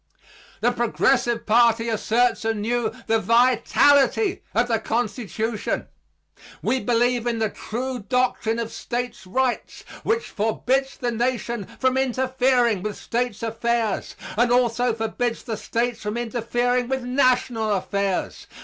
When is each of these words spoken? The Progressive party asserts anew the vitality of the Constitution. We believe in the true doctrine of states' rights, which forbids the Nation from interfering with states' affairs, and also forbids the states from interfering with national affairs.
The 0.61 0.71
Progressive 0.71 1.45
party 1.45 1.87
asserts 1.87 2.43
anew 2.43 2.91
the 3.05 3.19
vitality 3.19 4.41
of 4.55 4.67
the 4.67 4.79
Constitution. 4.79 5.89
We 6.63 6.79
believe 6.79 7.27
in 7.27 7.37
the 7.37 7.51
true 7.51 7.99
doctrine 7.99 8.57
of 8.57 8.71
states' 8.71 9.27
rights, 9.27 9.83
which 10.01 10.25
forbids 10.27 10.97
the 10.97 11.11
Nation 11.11 11.65
from 11.77 11.97
interfering 11.99 12.81
with 12.81 12.97
states' 12.97 13.43
affairs, 13.43 14.15
and 14.35 14.51
also 14.51 14.91
forbids 14.95 15.43
the 15.43 15.55
states 15.55 16.01
from 16.01 16.17
interfering 16.17 16.87
with 16.87 17.03
national 17.03 17.71
affairs. 17.75 18.47